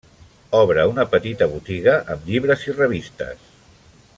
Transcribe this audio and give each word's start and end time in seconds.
Obre 0.59 0.85
una 0.91 1.05
petita 1.11 1.47
botiga 1.51 1.93
amb 2.15 2.25
llibres 2.31 2.67
i 2.71 2.77
revistes. 2.81 3.45